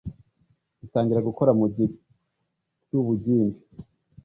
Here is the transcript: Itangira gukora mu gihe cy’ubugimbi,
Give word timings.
Itangira 0.85 1.27
gukora 1.29 1.51
mu 1.59 1.65
gihe 1.75 1.89
cy’ubugimbi, 2.85 3.59